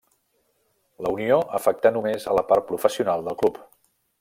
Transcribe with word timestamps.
La 1.07 1.11
unió 1.17 1.37
afectà 1.59 1.93
només 1.97 2.25
a 2.25 2.35
la 2.39 2.45
part 2.53 2.67
professional 2.73 3.29
del 3.29 3.39
club. 3.45 3.63